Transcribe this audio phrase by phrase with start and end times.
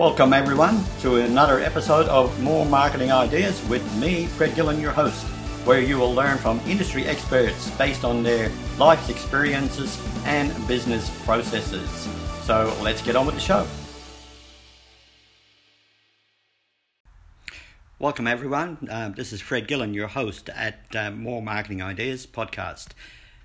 [0.00, 5.26] Welcome, everyone, to another episode of More Marketing Ideas with me, Fred Gillen, your host,
[5.66, 11.90] where you will learn from industry experts based on their life's experiences and business processes.
[12.44, 13.66] So let's get on with the show.
[17.98, 18.88] Welcome, everyone.
[18.90, 22.92] Uh, this is Fred Gillen, your host at uh, More Marketing Ideas podcast.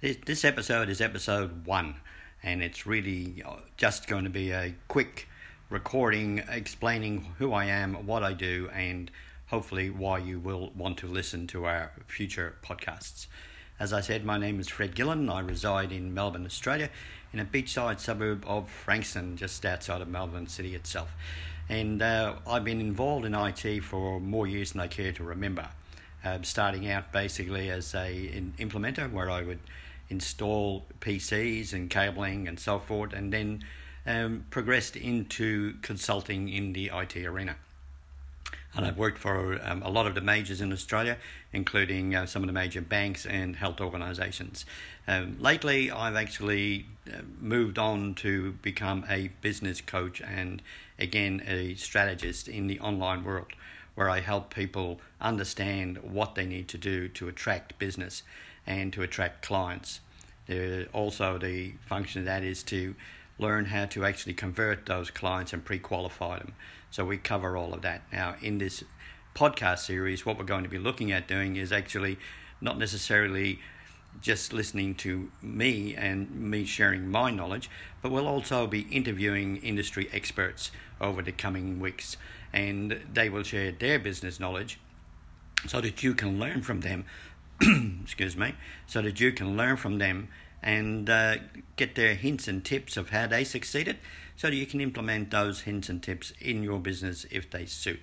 [0.00, 1.96] This, this episode is episode one,
[2.42, 5.28] and it's really uh, just going to be a quick
[5.70, 9.10] recording explaining who I am, what I do, and
[9.48, 13.26] hopefully why you will want to listen to our future podcasts.
[13.78, 15.28] As I said, my name is Fred Gillen.
[15.28, 16.88] I reside in Melbourne, Australia,
[17.32, 21.10] in a beachside suburb of Frankston, just outside of Melbourne City itself.
[21.68, 25.68] And uh, I've been involved in IT for more years than I care to remember.
[26.24, 29.60] Uh, starting out basically as a an implementer, where I would
[30.08, 33.62] install PCs and cabling and so forth, and then
[34.06, 37.56] um, progressed into consulting in the IT arena.
[38.74, 41.16] And I've worked for um, a lot of the majors in Australia,
[41.52, 44.66] including uh, some of the major banks and health organisations.
[45.06, 50.62] Um, lately, I've actually uh, moved on to become a business coach and,
[50.98, 53.52] again, a strategist in the online world,
[53.94, 58.22] where I help people understand what they need to do to attract business
[58.66, 60.00] and to attract clients.
[60.92, 62.94] Also, the function of that is to
[63.38, 66.54] learn how to actually convert those clients and pre-qualify them.
[66.90, 68.02] So we cover all of that.
[68.12, 68.82] Now in this
[69.34, 72.18] podcast series, what we're going to be looking at doing is actually
[72.60, 73.60] not necessarily
[74.20, 77.70] just listening to me and me sharing my knowledge,
[78.02, 82.16] but we'll also be interviewing industry experts over the coming weeks
[82.52, 84.80] and they will share their business knowledge
[85.66, 87.04] so that you can learn from them.
[88.02, 88.54] excuse me,
[88.86, 90.28] so that you can learn from them
[90.62, 91.36] and uh,
[91.76, 93.96] get their hints and tips of how they succeeded
[94.36, 98.00] so that you can implement those hints and tips in your business if they suit.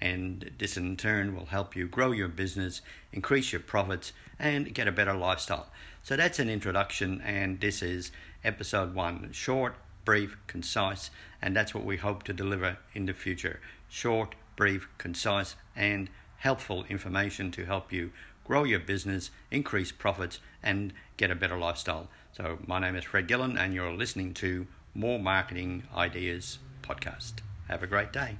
[0.00, 2.82] And this in turn will help you grow your business,
[3.12, 5.68] increase your profits, and get a better lifestyle.
[6.02, 8.12] So that's an introduction, and this is
[8.44, 11.10] episode one short, brief, concise,
[11.42, 13.60] and that's what we hope to deliver in the future.
[13.88, 16.08] Short, brief, concise, and
[16.38, 18.12] helpful information to help you
[18.48, 22.08] grow your business, increase profits, and get a better lifestyle.
[22.32, 27.34] So, my name is Fred Gillen, and you're listening to More Marketing Ideas podcast.
[27.68, 28.38] Have a great day.